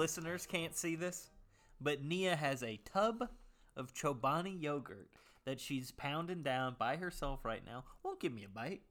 [0.00, 0.24] of control.
[0.24, 1.30] You listeners can't see this,
[1.80, 3.28] but Nia has a tub
[3.76, 5.08] of Chobani yogurt
[5.44, 7.84] that she's pounding down by herself right now.
[8.02, 8.82] Won't give me a bite.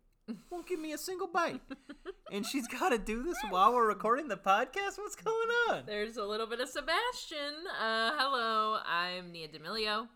[0.50, 1.62] Won't give me a single bite.
[2.32, 4.98] and she's got to do this while we're recording the podcast?
[4.98, 5.84] What's going on?
[5.86, 7.56] There's a little bit of Sebastian.
[7.82, 10.08] Uh, hello, I'm Nia D'Amelio.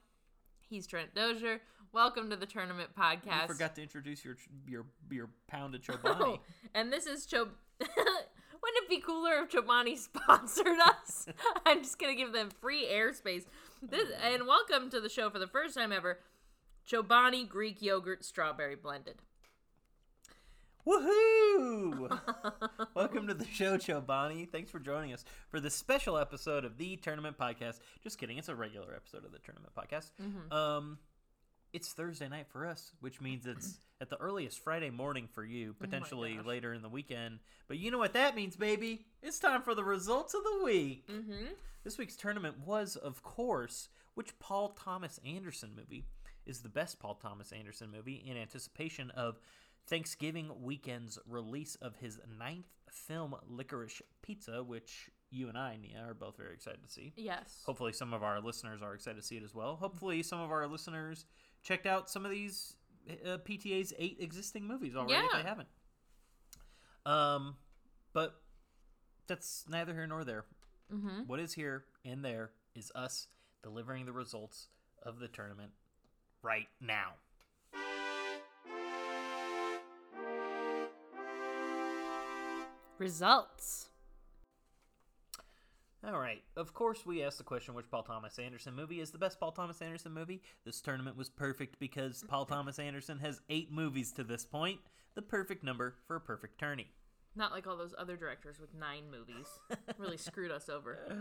[0.70, 1.62] He's Trent Dozier.
[1.94, 3.44] Welcome to the Tournament Podcast.
[3.44, 4.38] You forgot to introduce your
[4.68, 6.40] your your pound of Oh, Chobani.
[6.74, 7.50] and this is Chob.
[8.72, 11.28] Wouldn't it be cooler if Chobani sponsored us?
[11.66, 13.44] I'm just gonna give them free airspace.
[13.82, 16.20] This, and welcome to the show for the first time ever.
[16.90, 19.24] Chobani Greek yogurt strawberry blended.
[20.88, 22.20] Woohoo!
[22.96, 24.50] Welcome to the show, Chobani.
[24.50, 27.82] Thanks for joining us for this special episode of the Tournament Podcast.
[28.02, 30.10] Just kidding, it's a regular episode of the Tournament Podcast.
[30.20, 30.52] Mm-hmm.
[30.52, 30.98] Um,
[31.74, 35.74] it's Thursday night for us, which means it's at the earliest Friday morning for you,
[35.80, 36.46] potentially gosh.
[36.46, 37.40] later in the weekend.
[37.68, 39.06] But you know what that means, baby?
[39.22, 41.08] It's time for the results of the week.
[41.08, 41.46] Mm-hmm.
[41.84, 46.06] This week's tournament was, of course, which Paul Thomas Anderson movie
[46.46, 49.40] is the best Paul Thomas Anderson movie in anticipation of
[49.88, 56.14] Thanksgiving weekend's release of his ninth film, Licorice Pizza, which you and I, Nia, are
[56.14, 57.14] both very excited to see.
[57.16, 57.62] Yes.
[57.66, 59.76] Hopefully, some of our listeners are excited to see it as well.
[59.76, 61.26] Hopefully, some of our listeners
[61.64, 62.76] checked out some of these
[63.26, 65.42] uh, PTA's eight existing movies already if Yeah.
[65.42, 65.68] they haven't.
[67.06, 67.56] Um,
[68.14, 68.36] but
[69.28, 70.46] that's neither here nor there.
[70.94, 71.22] Mm-hmm.
[71.28, 73.28] What is here and there is us
[73.64, 74.68] delivering the results
[75.04, 75.72] of the tournament
[76.44, 77.14] right now.
[82.98, 83.88] Results.
[86.04, 86.42] All right.
[86.58, 89.52] Of course, we asked the question which Paul Thomas Anderson movie is the best Paul
[89.52, 90.42] Thomas Anderson movie.
[90.66, 94.80] This tournament was perfect because Paul Thomas Anderson has eight movies to this point,
[95.14, 96.88] the perfect number for a perfect tourney.
[97.36, 99.48] Not like all those other directors with nine movies.
[100.00, 101.18] really screwed us over.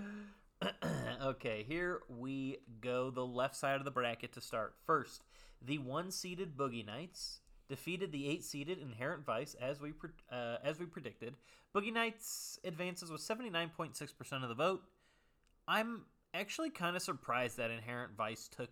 [1.23, 3.11] okay, here we go.
[3.11, 4.75] The left side of the bracket to start.
[4.87, 5.25] First,
[5.61, 7.41] the one-seeded Boogie Nights
[7.71, 11.37] defeated the eight-seeded Inherent Vice as we pre- uh, as we predicted.
[11.75, 14.83] Boogie Nights advances with 79.6% of the vote.
[15.67, 16.03] I'm
[16.35, 18.71] actually kind of surprised that Inherent Vice took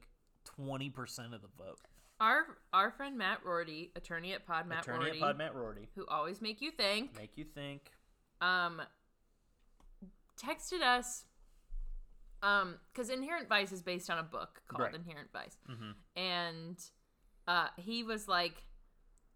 [0.60, 1.78] 20% of the vote.
[2.20, 5.88] Our our friend Matt Rorty, attorney at Pod Matt Attorney Rorty, at Pod Matt Rorty.
[5.94, 7.92] who always make you think, Make you think.
[8.40, 8.82] um,
[10.36, 11.24] texted us,
[12.42, 14.94] um, because Inherent Vice is based on a book called Right.
[14.94, 15.94] Inherent Vice, Mhm.
[16.16, 16.90] and
[17.46, 18.62] uh, he was like,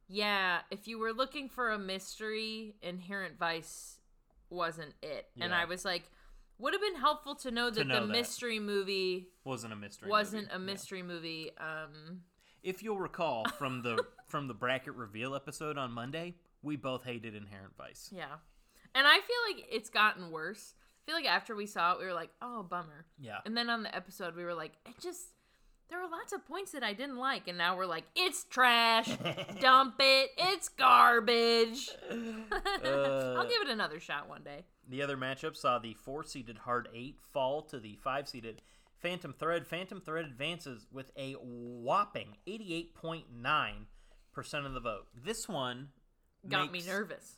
[0.09, 3.99] "Yeah, if you were looking for a mystery, Inherent Vice
[4.51, 6.11] wasn't it." And I was like,
[6.59, 8.13] "Would have been helpful to know that know the that.
[8.13, 10.09] mystery movie Wasn't a mystery.
[10.11, 10.55] wasn't movie.
[10.55, 10.65] a Yeah.
[10.65, 12.23] mystery movie." Um,
[12.63, 17.35] If you'll recall from the from the bracket reveal episode on Monday, we both hated
[17.35, 18.09] Inherent Vice.
[18.13, 18.37] Yeah.
[18.95, 20.75] And I feel like it's gotten worse.
[20.77, 23.07] I feel like after we saw it, we were like, oh, bummer.
[23.19, 23.41] Yeah.
[23.45, 25.27] And then on the episode, we were like, it just,
[25.93, 27.49] there were lots of points that I didn't like.
[27.49, 29.11] And now we're like, it's trash.
[29.61, 30.31] Dump it.
[30.39, 31.91] It's garbage.
[32.11, 34.65] I'll uh, give it another shot one day.
[34.89, 38.63] The other matchup saw the four seeded Hard Eight fall to the five seeded
[39.01, 39.67] Phantom Thread.
[39.67, 45.09] Phantom Thread advances with a whopping 88.9% of the vote.
[45.15, 45.89] This one
[46.49, 47.37] Got makes- me nervous.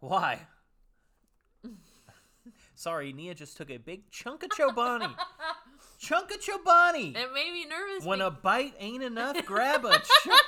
[0.00, 0.40] Why?
[2.74, 5.10] Sorry, Nia just took a big chunk of Chobani.
[6.04, 7.16] Chunk of Chobani.
[7.16, 8.04] It made me nervous.
[8.04, 10.42] When be- a bite ain't enough, grab a chunk,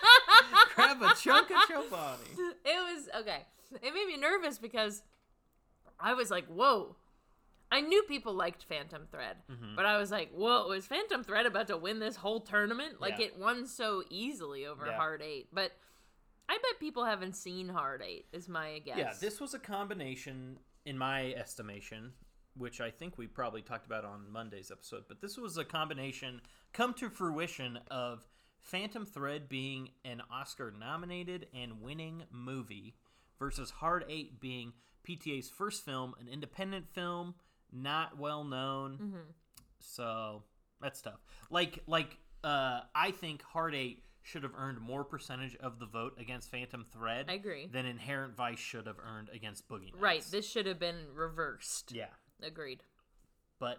[0.75, 2.39] grab a chunk of Chobani.
[2.65, 3.43] it was okay.
[3.83, 5.03] It made me nervous because
[5.99, 6.97] I was like, "Whoa!"
[7.73, 9.75] I knew people liked Phantom Thread, Mm-hmm.
[9.75, 13.01] but I was like, "Whoa!" Is Phantom Thread about to win this whole tournament?
[13.01, 13.27] Like Yeah.
[13.27, 14.97] it won so easily over Yeah.
[14.97, 15.73] Hard Eight, but
[16.49, 18.27] I bet people haven't seen Hard Eight.
[18.33, 18.99] Is my guess.
[18.99, 22.13] Yeah, this was a combination, in my estimation,
[22.57, 26.41] which I think we probably talked about on Monday's episode, but this was a combination
[26.73, 28.27] come to fruition of
[28.61, 32.95] Phantom Thread being an Oscar nominated and winning movie
[33.39, 34.73] versus Hard Eight being
[35.09, 37.35] PTA's first film, an independent film,
[37.73, 38.93] not well known.
[38.95, 39.31] Mm-hmm.
[39.79, 40.43] So
[40.81, 41.21] that's tough.
[41.51, 46.15] Like like uh I think Hard Eight should have earned more percentage of the vote
[46.19, 47.69] against Phantom Thread I agree.
[47.71, 50.01] than Inherent Vice should have earned against Boogie Nights.
[50.01, 50.25] Right.
[50.33, 51.93] This should have been reversed.
[51.93, 52.07] yeah,
[52.43, 52.83] Agreed.
[53.59, 53.79] but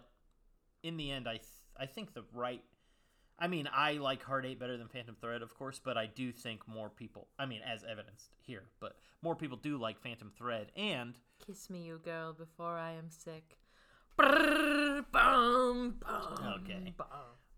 [0.82, 1.44] in the end, I th-
[1.76, 2.62] I think the right.
[3.38, 6.32] I mean, I like Hard Eight better than Phantom Thread, of course, but I do
[6.32, 7.28] think more people.
[7.38, 11.14] I mean, as evidenced here, but more people do like Phantom Thread, and
[11.46, 13.58] Kiss me, you girl, before I am sick.
[14.18, 16.92] Brrr, bum, bum, Okay.
[16.96, 17.06] bum.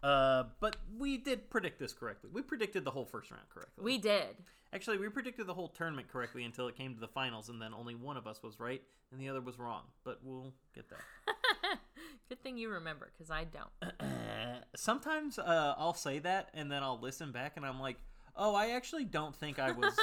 [0.03, 2.31] Uh, but we did predict this correctly.
[2.33, 3.85] We predicted the whole first round correctly.
[3.85, 4.37] We did.
[4.73, 7.75] Actually, we predicted the whole tournament correctly until it came to the finals, and then
[7.75, 8.83] only one of us was right
[9.13, 9.83] and the other was wrong.
[10.05, 11.05] But we'll get there.
[12.29, 13.93] Good thing you remember, because I don't.
[14.77, 17.97] Sometimes uh, I'll say that, and then I'll listen back, and I'm like,
[18.37, 19.99] oh, I actually don't think I was.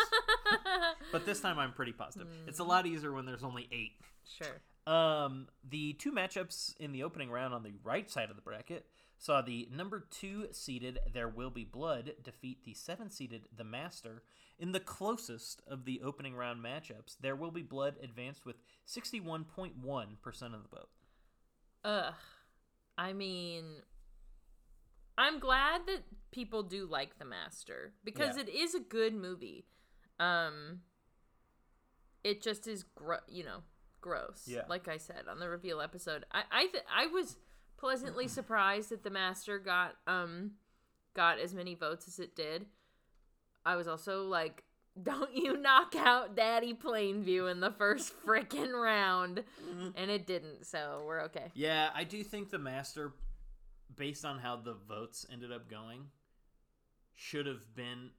[1.12, 2.28] but this time I'm pretty positive.
[2.48, 3.94] It's a lot easier when there's only eight.
[4.26, 4.94] Sure.
[4.94, 8.86] Um, the two matchups in the opening round on the right side of the bracket
[9.18, 14.22] saw the number two seeded There Will Be Blood defeat the seven seeded The Master
[14.60, 17.18] in the closest of the opening round matchups.
[17.20, 19.76] There Will Be Blood advanced with 61.1%
[20.54, 20.90] of the vote.
[21.84, 22.14] Ugh.
[22.98, 23.66] I mean,
[25.18, 28.44] I'm glad that people do like The Master because Yeah.
[28.44, 29.66] it is a good movie.
[30.20, 30.82] Um,
[32.24, 33.64] it just is, gro- you know,
[34.02, 34.44] gross.
[34.48, 34.64] Yeah.
[34.68, 37.38] Like I said on the reveal episode, I I th- I was
[37.78, 40.52] pleasantly surprised that The Master got um
[41.14, 42.66] got as many votes as it did.
[43.66, 44.64] I was also like,
[45.04, 49.44] don't you knock out Daddy Plainview in the first frickin' round.
[49.96, 51.52] And it didn't, so we're okay.
[51.54, 53.14] Yeah, I do think The Master,
[53.96, 56.06] based on how the votes ended up going,
[57.16, 58.12] should have been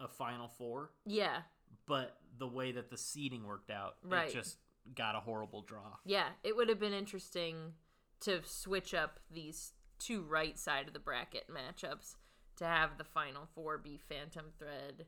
[0.00, 0.90] a Final Four.
[1.04, 1.42] Yeah,
[1.86, 4.28] but the way that the seeding worked out, Right.
[4.28, 4.56] it just
[4.94, 5.96] got a horrible draw.
[6.04, 6.28] yeah.
[6.42, 7.74] It would have been interesting
[8.20, 12.16] to switch up these two right side of the bracket matchups
[12.56, 15.06] to have the final four be Phantom Thread,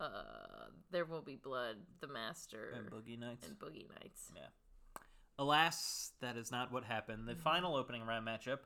[0.00, 3.46] uh, There Will Be Blood, The Master, And Boogie Nights.
[3.46, 4.32] and Boogie Nights.
[4.34, 4.48] Yeah.
[5.38, 7.20] Alas, that is not what happened.
[7.20, 7.36] Mm-hmm.
[7.36, 8.60] The final opening round matchup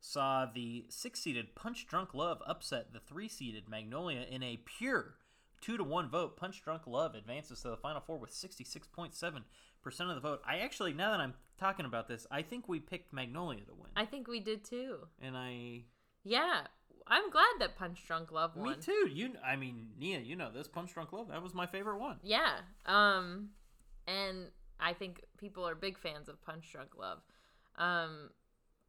[0.00, 5.16] saw the six-seeded Punch Drunk Love upset the three-seeded Magnolia in a pure
[5.60, 6.36] two to one vote.
[6.36, 9.44] Punch Drunk Love advances to the final four with sixty-six point seven
[9.84, 10.40] percent of the vote.
[10.46, 13.90] I actually, now that I'm talking about this, I think we picked Magnolia to win,
[13.94, 15.06] I think we did too.
[15.22, 15.84] and I
[16.24, 16.62] Yeah,
[17.06, 18.70] I'm glad that Punch Drunk Love won.
[18.70, 19.08] Me too.
[19.12, 21.28] You, I mean, Nia, you know this Punch Drunk Love.
[21.28, 22.16] That was my favorite one.
[22.22, 22.56] Yeah.
[22.86, 23.50] Um
[24.08, 24.50] and
[24.80, 27.18] I think people are big fans of Punch Drunk Love.
[27.76, 28.30] Um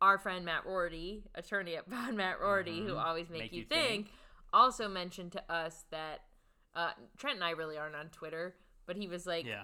[0.02, 3.06] our friend Matt Rorty, attorney at Von Matt Rorty, who Mhm.
[3.06, 4.08] always make, Make you, you think, think.
[4.54, 6.22] also mentioned to us that
[6.76, 8.54] uh, Trent and I really aren't on Twitter,
[8.86, 9.64] but he was like, Yeah.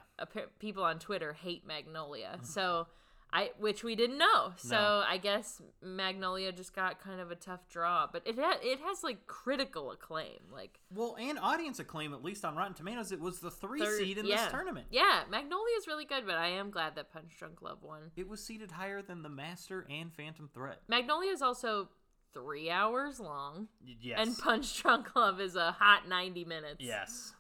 [0.60, 2.38] people on Twitter hate Magnolia.
[2.42, 2.46] Mm.
[2.46, 2.88] So
[3.34, 4.52] I, which we didn't know.
[4.58, 5.04] So No.
[5.08, 9.04] I guess Magnolia just got kind of a tough draw, but it ha- it has
[9.04, 13.40] like critical acclaim, like Well, and audience acclaim, at least on Rotten Tomatoes, it was
[13.40, 14.44] the three third- seed in yeah.
[14.44, 14.88] this tournament.
[14.92, 18.12] Yeah, Magnolia is really good, but I am glad that Punch Drunk Love won.
[18.18, 20.78] It was seeded higher than the Master and Phantom Thread.
[20.90, 21.88] Magnolia is also
[22.34, 23.70] three hours long,
[24.02, 24.20] Yes.
[24.28, 26.78] and Punch Drunk Love is a hot ninety minutes.
[26.82, 27.34] yes.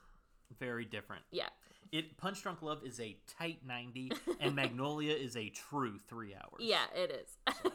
[0.59, 1.23] Very different.
[1.31, 1.49] yeah,
[1.91, 6.59] It Punch Drunk Love is a tight ninety, and Magnolia is a true three hours.
[6.59, 7.71] yeah, it is.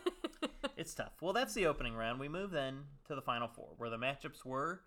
[0.76, 1.12] It's tough.
[1.20, 2.20] Well, that's the opening round.
[2.20, 4.82] We move then to the final four, where the matchups were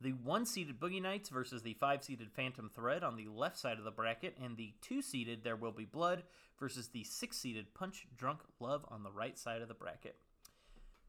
[0.00, 3.78] the one seeded Boogie Nights versus the five seeded Phantom Thread on the left side
[3.78, 6.22] of the bracket, and the two seeded There Will Be Blood
[6.58, 10.16] versus the six seeded Punch Drunk Love on the right side of the bracket.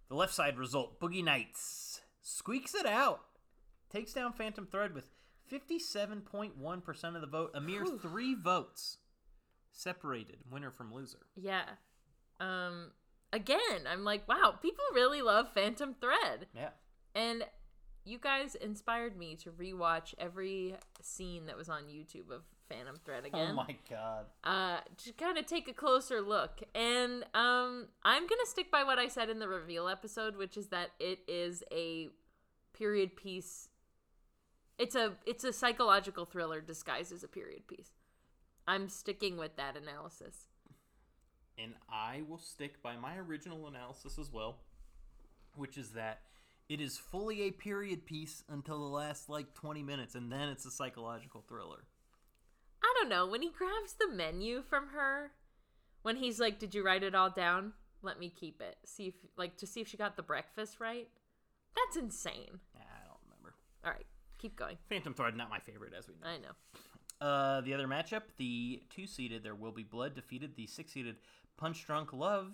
[0.09, 3.21] The left side result Boogie Nights squeaks it out,
[3.91, 5.09] takes down Phantom Thread with
[5.49, 8.97] 57.1% of the vote, a mere three votes
[9.71, 11.25] separated winner from loser.
[11.35, 11.63] yeah.
[12.39, 12.91] Um.
[13.31, 16.69] Again, I'm like, wow, people really love Phantom Thread, Yeah.
[17.13, 17.43] and
[18.03, 23.25] you guys inspired me to rewatch every scene that was on YouTube of Phantom Thread
[23.25, 23.49] again.
[23.51, 24.25] Oh my god.
[24.43, 28.97] uh to kind of take a closer look and um i'm gonna stick by what
[28.99, 32.09] i said in the reveal episode which is that it is a
[32.73, 33.69] period piece
[34.79, 37.91] it's a it's a psychological thriller disguised as a period piece.
[38.65, 40.45] I'm sticking with that analysis.
[41.61, 44.59] And I will stick by my original analysis as well,
[45.55, 46.21] which is that
[46.69, 50.65] it is fully a period piece until the last like 20 minutes, and then it's
[50.65, 51.83] a psychological thriller.
[52.81, 55.31] i don't know when he grabs the menu from her
[56.03, 57.73] when he's like did you write it all down?
[58.01, 58.77] Let me keep it.
[58.85, 61.09] See if like to see if she got the breakfast right?
[61.75, 62.61] That's insane.
[62.75, 63.55] I don't remember.
[63.83, 64.05] all right
[64.39, 66.27] keep going Phantom Thread, not my favorite, as we know.
[66.27, 66.55] i know
[67.21, 71.17] Uh, the other matchup, the two seeded There Will Be Blood defeated the six seeded
[71.57, 72.53] Punch Drunk Love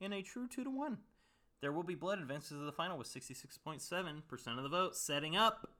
[0.00, 0.98] in a true 2 to 1.
[1.62, 5.70] There Will Be Blood advances to the final with 66.7% of the vote, setting up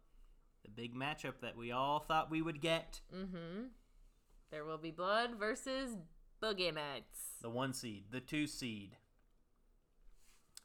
[0.64, 3.00] the big matchup that we all thought we would get.
[3.14, 3.64] Mm-hmm.
[4.50, 5.96] There will be blood versus
[6.42, 7.18] Boogie Nights.
[7.42, 8.96] The one seed, the two seed.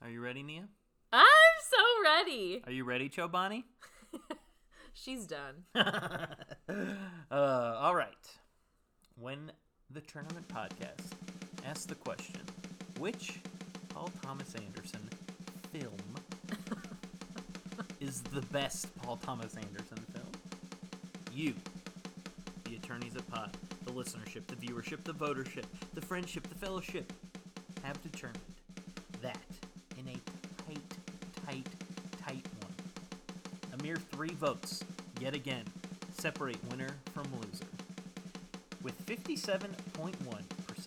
[0.02, 0.68] Are you ready, Nia?
[1.12, 1.26] I'm
[1.70, 2.62] so ready.
[2.66, 3.64] Are you ready, Chobani?
[4.94, 5.64] She's done.
[5.76, 6.26] uh,
[7.32, 8.14] all right.
[9.20, 9.52] When
[9.90, 11.12] the tournament podcast
[11.66, 12.42] asks the question,
[13.00, 13.40] which
[13.90, 15.10] Paul Thomas Anderson
[15.72, 15.98] film
[18.00, 20.28] is the best Paul Thomas Anderson film?
[21.34, 21.54] You,
[22.66, 23.56] the attorneys at Pod,
[23.86, 27.12] the listenership, the viewership, the votership, the friendship, the fellowship,
[27.84, 28.40] have determined
[29.22, 29.38] that
[33.92, 34.86] mere three votes,
[35.20, 35.66] yet again,
[36.18, 37.66] separate winner from loser.
[38.82, 39.68] With 57.1%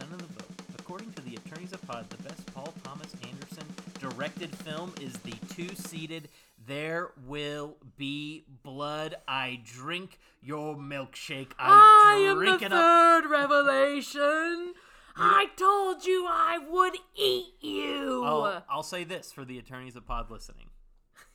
[0.00, 3.66] of the vote, according to the attorneys of Pod, the best Paul Thomas Anderson
[4.00, 6.30] directed film is the two seeded
[6.66, 9.16] There Will Be Blood.
[9.28, 11.50] I drink your milkshake.
[11.58, 12.80] I, I am drink the it up.
[12.80, 14.72] third revelation.
[15.14, 18.24] I told you I would eat you.
[18.24, 20.70] I'll, I'll say this for the attorneys of Pod listening.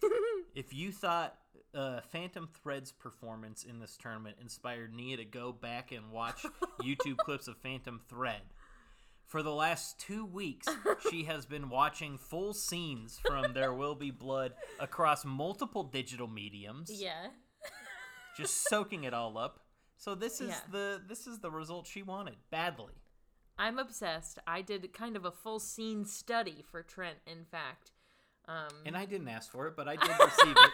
[0.55, 1.38] if you thought
[1.73, 6.45] uh, Phantom Thread's performance in this tournament inspired Nia to go back and watch
[6.81, 8.41] YouTube clips of Phantom Thread,
[9.25, 10.67] for the last two weeks,
[11.11, 16.89] she has been watching full scenes from There Will Be Blood across multiple digital mediums,
[16.91, 17.27] yeah.
[18.35, 19.59] just soaking it all up.
[19.97, 20.59] So this is Yeah.
[20.71, 22.93] the this is the result she wanted badly.
[23.57, 24.39] I'm obsessed.
[24.47, 27.91] I did kind of a full scene study for Trent, in fact.
[28.47, 30.71] Um, And I didn't ask for it, but I did receive it.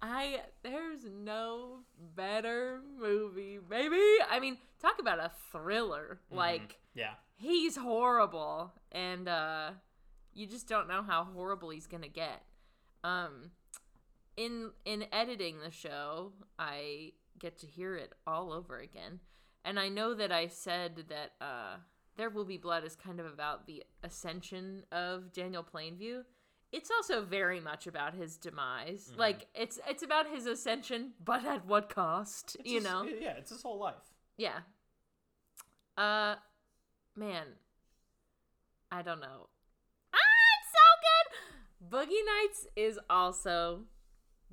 [0.00, 1.80] I there's no
[2.14, 4.00] better movie, baby.
[4.30, 6.20] I mean, talk about a thriller.
[6.30, 7.14] Like Yeah.
[7.36, 9.70] he's horrible and uh
[10.34, 12.42] you just don't know how horrible he's going to get.
[13.02, 13.50] Um
[14.36, 19.20] in in editing the show, I get to hear it all over again.
[19.64, 21.78] And I know that I said that uh
[22.16, 26.22] There Will Be Blood is kind of about the ascension of Daniel Plainview.
[26.70, 29.10] It's also very much about his demise.
[29.16, 33.04] Like it's it's about his ascension, but at what cost, It's you his- know?
[33.04, 33.94] Yeah, it's his whole life.
[34.36, 34.58] Yeah.
[35.96, 36.36] Uh,
[37.16, 37.46] man,
[38.92, 39.48] I don't know.
[40.14, 40.18] Ah,
[40.60, 41.90] it's so good.
[42.08, 43.80] Boogie Nights is also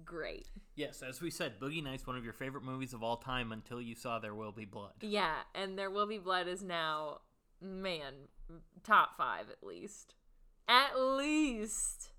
[0.04, 0.48] great.
[0.76, 3.82] Yes, as we said, Boogie Nights one of your favorite movies of all time until
[3.82, 4.94] you saw There Will Be Blood.
[5.02, 7.20] Yeah, and There Will Be Blood is now,
[7.62, 8.14] man,
[8.84, 10.16] top five at least.
[10.68, 12.12] At least.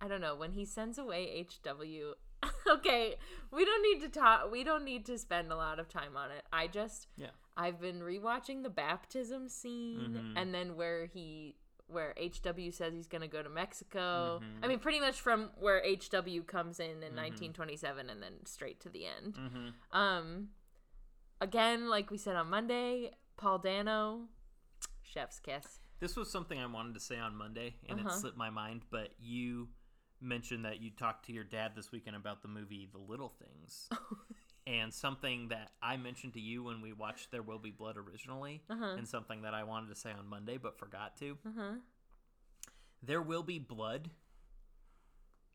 [0.00, 2.14] I don't know when he sends away HW.
[2.70, 3.16] okay,
[3.50, 4.50] we don't need to talk.
[4.50, 6.44] We don't need to spend a lot of time on it.
[6.52, 7.30] I just Yeah.
[7.56, 10.40] I've been rewatching the baptism scene Mhm.
[10.40, 11.56] and then where he
[11.88, 14.40] where HW says he's going to go to Mexico.
[14.42, 14.62] Mhm.
[14.62, 18.90] I mean pretty much from where HW comes in in 1927 and then straight to
[18.90, 19.34] the end.
[19.34, 19.68] Mm-hmm.
[19.96, 20.50] Um
[21.40, 24.28] again like we said on Monday, Paul Dano
[25.02, 25.80] chef's kiss.
[26.00, 28.08] This was something I wanted to say on Monday, and Uh-huh.
[28.08, 28.82] it slipped my mind.
[28.90, 29.68] But you
[30.20, 33.88] mentioned that you talked to your dad this weekend about the movie The Little Things,
[34.66, 38.62] and something that I mentioned to you when we watched There Will Be Blood originally,
[38.70, 38.94] Uh-huh.
[38.96, 41.36] and something that I wanted to say on Monday but forgot to.
[41.46, 41.72] Uh-huh.
[43.02, 44.10] There Will Be Blood.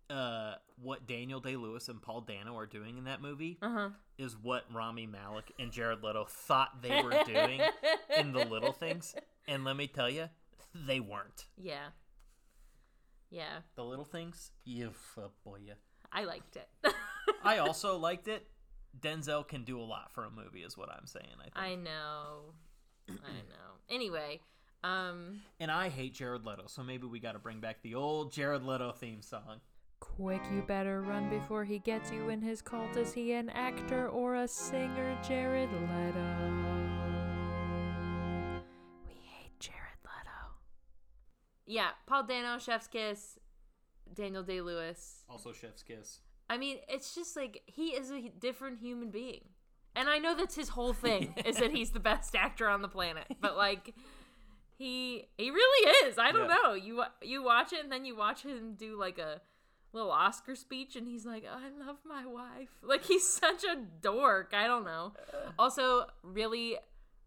[0.10, 3.90] Uh, what Daniel Day Lewis and Paul Dano are doing in that movie Uh-huh.
[4.18, 7.62] is what Rami Malek and Jared Leto thought they were doing
[8.18, 9.16] in the little things.
[9.48, 10.30] And let me tell you,
[10.74, 11.46] they weren't.
[11.58, 11.88] Yeah.
[13.30, 15.74] Yeah, The little things, you uh, boy, yeah.
[16.12, 16.70] I liked it.
[17.44, 18.46] I also liked it.
[19.00, 21.26] Denzel can do a lot for a movie, is what I'm saying.
[21.40, 21.54] I think.
[21.56, 22.54] I know.
[23.10, 23.14] I
[23.50, 23.80] know.
[23.90, 24.40] Anyway,
[24.84, 28.32] um and I hate Jared Leto, so maybe we got to bring back the old
[28.32, 29.62] Jared Leto theme song.
[30.00, 32.96] Quick, you better run before he gets you in his cult.
[32.98, 37.03] Is he an actor or a singer, Jared Leto?
[41.66, 43.40] Yeah, Paul Dano, Chef's Kiss,
[44.14, 45.24] Daniel Day Lewis.
[45.30, 46.20] Also, Chef's Kiss.
[46.50, 49.42] I mean, it's just like he is a different human being.
[49.96, 52.88] And I know that's his whole thing is that he's the best actor on the
[52.88, 53.26] planet.
[53.40, 53.94] But like
[54.78, 56.18] he he really is.
[56.18, 56.58] I don't Yeah.
[56.64, 56.74] know.
[56.74, 59.40] You you watch it and then you watch him do like a
[59.94, 64.52] little Oscar speech and he's like, "I love my wife." Like he's such a dork.
[64.56, 65.14] I don't know.
[65.32, 65.52] Uh.
[65.60, 66.78] Also, really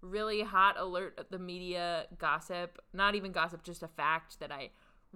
[0.00, 2.78] really hot alert at the media gossip.
[2.92, 4.70] Not even gossip, just a fact that I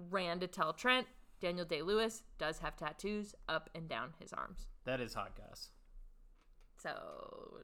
[0.09, 1.07] ran to tell Trent.
[1.39, 4.67] Daniel Day Lewis does have tattoos up and down his arms.
[4.85, 5.69] That is hot goss.
[6.81, 7.61] So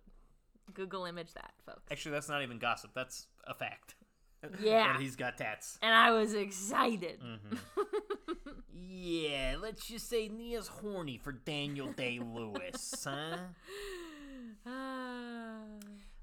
[0.73, 1.83] Google image that, folks.
[1.91, 2.91] Actually, that's not even gossip.
[2.93, 3.95] That's a fact.
[4.61, 4.93] Yeah.
[4.93, 5.79] that he's got tats.
[5.81, 7.19] And I was excited.
[7.19, 7.81] Mm-hmm.
[8.99, 13.37] Yeah, let's just say Nia's horny for Daniel Day Lewis, huh?
[14.65, 15.61] Ah.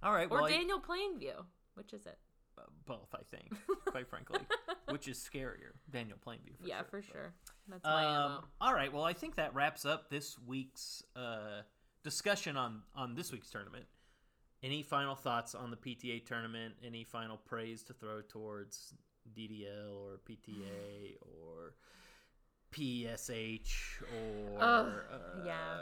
[0.05, 1.45] All right, or well, I- Daniel Plainview.
[1.75, 2.19] Which is it?
[2.57, 3.53] uh, both, I think,
[3.87, 4.39] quite frankly.
[4.91, 6.57] Which is scarier, Daniel Plainview?
[6.61, 6.87] For yeah, sure.
[6.91, 7.33] for sure.
[7.69, 8.45] That's my Um, ammo.
[8.61, 11.63] all right, well, I think that wraps up this week's uh,
[12.05, 13.87] discussion on on this week's tournament.
[14.63, 16.75] Any final thoughts on the PTA tournament?
[16.85, 18.95] Any final praise to throw towards
[19.37, 21.75] DDL or PTA or
[22.75, 25.77] PSH or Ugh, uh, yeah.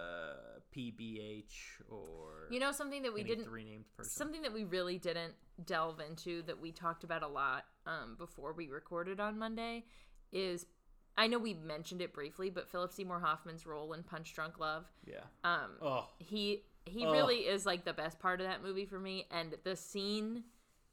[0.74, 4.10] PBH or You know something that we didn't three named person.
[4.10, 5.34] something that we really didn't
[5.66, 9.84] delve into that we talked about a lot um, before we recorded on Monday
[10.32, 10.66] is
[11.16, 14.86] I know we mentioned it briefly, but Philip Seymour Hoffman's role in Punch Drunk Love.
[15.06, 15.24] yeah.
[15.44, 17.12] Um, Oh, he he Ugh.
[17.12, 20.44] really is like the best part of that movie for me and the scene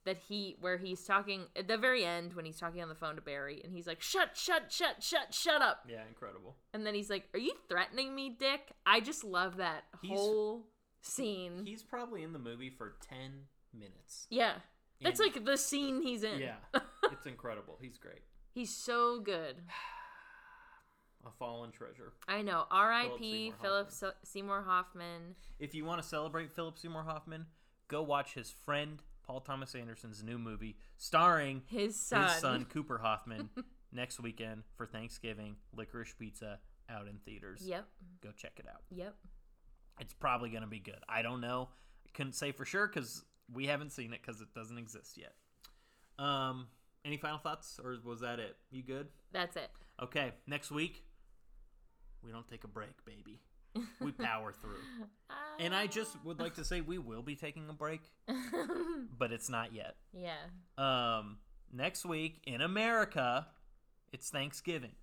[0.06, 3.16] that he where he's talking at the very end when he's talking on the phone
[3.16, 6.56] to Barry and he's like shut shut shut shut shut up yeah, incredible.
[6.74, 10.68] and then he's like are you threatening me dick I just love that He's- whole
[11.02, 13.18] scene He's probably in the movie for 10
[13.74, 14.26] minutes.
[14.30, 14.54] yeah
[15.02, 16.56] that's like the scene he's in Yeah.
[17.12, 17.78] it's incredible.
[17.82, 18.22] He's great.
[18.52, 19.56] he's so good
[21.28, 22.14] A fallen treasure.
[22.30, 23.54] I know R.I.P.
[23.62, 23.92] Philip
[24.24, 27.46] Seymour Hoffman If you want to celebrate Philip Seymour Hoffman,
[27.90, 32.98] go watch his friend Paul Thomas Anderson's new movie starring his son, his son Cooper
[32.98, 33.52] Hoffman
[33.92, 35.56] next weekend for Thanksgiving.
[35.78, 36.58] Licorice Pizza
[36.90, 37.62] out in theaters.
[37.64, 37.86] yep
[38.24, 38.82] Go check it out.
[38.90, 39.14] yep
[40.00, 40.98] It's probably going to be good.
[41.08, 41.70] I don't know.
[42.08, 45.34] I couldn't say for sure because we haven't seen it because it doesn't exist yet.
[46.18, 46.66] Um,
[47.06, 48.58] any final thoughts, or was that it?
[48.72, 49.10] You good?
[49.32, 49.70] that's it
[50.02, 51.04] Okay, next week
[52.24, 53.42] we don't take a break, baby.
[54.02, 54.80] We power through.
[55.60, 58.02] And I just would like to say we will be taking a break,
[59.18, 59.96] but it's not yet.
[60.14, 60.36] yeah
[60.78, 61.38] Um,
[61.72, 63.48] next week in America,
[64.12, 64.96] it's Thanksgiving.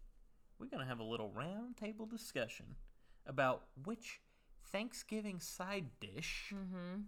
[0.58, 2.66] We're gonna have a little round table discussion
[3.26, 4.20] about which
[4.73, 7.02] Thanksgiving side dish mm-hmm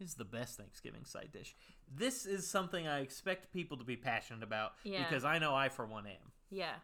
[0.00, 1.54] is the best Thanksgiving side dish.
[1.94, 5.04] This is something I expect people to be passionate about Yeah.
[5.04, 6.32] because I know I, for one, am.
[6.50, 6.74] Yeah.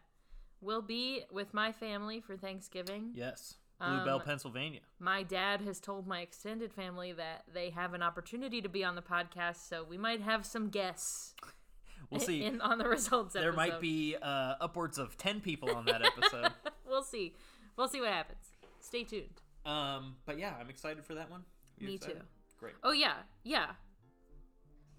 [0.61, 3.11] We'll be with my family for Thanksgiving.
[3.15, 4.81] Yes, Blue Bell, Um, Pennsylvania.
[4.99, 8.97] My dad has told my extended family that they have an opportunity to be on
[8.97, 11.35] the podcast, so we might have some guests
[12.11, 12.45] We'll see.
[12.45, 16.53] in, on the results there might be uh, upwards of ten people on that episode.
[16.89, 17.35] we'll see.
[17.77, 18.47] We'll see what happens.
[18.81, 19.41] Stay tuned.
[19.67, 21.43] um, but yeah, I'm excited for that one.
[21.79, 22.19] You Me excited?
[22.21, 22.25] too.
[22.59, 22.75] Great.
[22.83, 23.15] Oh yeah.
[23.45, 23.67] Yeah.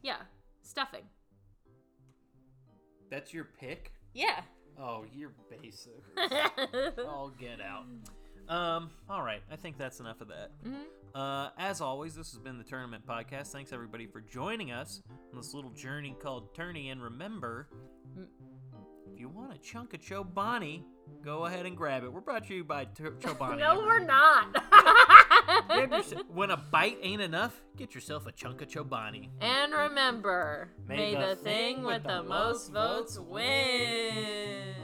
[0.01, 0.17] Yeah.
[0.61, 1.03] Stuffing.
[3.09, 3.91] That's your pick.
[4.13, 4.41] Yeah.
[4.79, 6.03] Oh, you're basic.
[6.99, 7.85] I'll get out.
[8.49, 9.41] Um, all right.
[9.51, 10.51] I think that's enough of that.
[10.65, 10.83] Mhm.
[11.13, 13.51] Uh, as always, this has been the Tournament Podcast.
[13.51, 16.89] Thanks, everybody, for joining us on this little journey called Tourney.
[16.89, 17.67] And remember,
[18.17, 18.27] Mm.
[19.11, 20.83] if you want a chunk of Chobani,
[21.23, 22.11] go ahead and grab it.
[22.11, 23.57] We're brought to you by T- Chobani.
[23.59, 24.53] no, we're not.
[25.67, 29.29] Grab yourse- when a bite ain't enough, get yourself a chunk of Chobani.
[29.41, 34.75] And remember, May may, the the thing with the most votes win.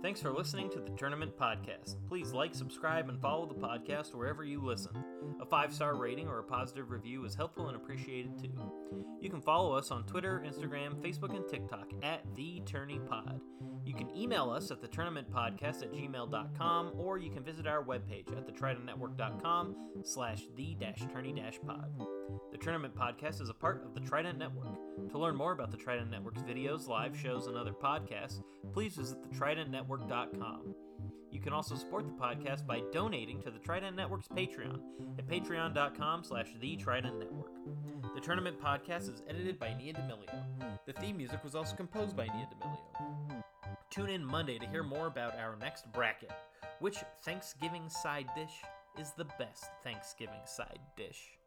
[0.00, 1.96] Thanks for listening to the Tournament Podcast.
[2.08, 4.92] Please like, subscribe, and follow the podcast wherever you listen.
[5.40, 8.52] A five star rating or a positive review is helpful and appreciated too.
[9.20, 13.40] You can follow us on Twitter, Instagram, Facebook, and TikTok at The Tourney Pod.
[13.84, 17.82] You can email us at the Tournament Podcast at gmail.com or you can visit our
[17.82, 20.76] webpage at thetridentnetwork.com slash the
[22.52, 25.10] The Tournament Podcast is a part of the Trident Network.
[25.10, 29.22] To learn more about the Trident Network's videos, live shows, and other podcasts, please visit
[29.22, 30.74] thetridentnetwork.com.
[31.30, 34.80] You can also support the podcast by donating to the Trident Network's Patreon
[35.18, 37.52] at patreon.com slash the Trident Network.
[38.14, 40.44] The Tournament Podcast is edited by Nia D'Amelio.
[40.86, 43.42] The theme music was also composed by Nia D'Amelio.
[43.90, 46.32] Tune in Monday to hear more about our next bracket.
[46.80, 48.62] Which Thanksgiving side dish
[48.98, 51.37] is the best Thanksgiving side dish?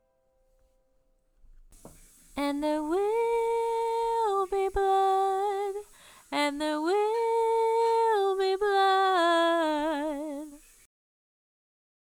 [2.37, 5.75] and there will be blood,
[6.31, 9.00] and there will be blood.